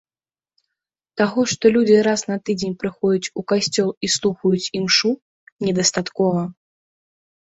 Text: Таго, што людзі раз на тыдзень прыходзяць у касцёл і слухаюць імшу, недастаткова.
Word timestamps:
Таго, 1.21 1.41
што 1.51 1.65
людзі 1.75 1.97
раз 2.07 2.23
на 2.31 2.37
тыдзень 2.49 2.75
прыходзяць 2.83 3.31
у 3.41 3.45
касцёл 3.53 3.89
і 4.07 4.13
слухаюць 4.17 4.71
імшу, 4.81 5.09
недастаткова. 5.69 6.41